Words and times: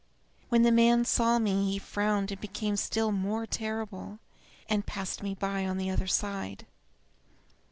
When 0.49 0.63
the 0.63 0.71
man 0.71 1.05
saw 1.05 1.37
me 1.37 1.71
he 1.73 1.77
frowned 1.77 2.31
and 2.31 2.41
became 2.41 2.75
still 2.75 3.11
more 3.11 3.45
terrible, 3.45 4.17
and 4.67 4.83
passed 4.83 5.21
me 5.21 5.35
by 5.35 5.63
on 5.67 5.77
the 5.77 5.91
other 5.91 6.07
side. 6.07 6.65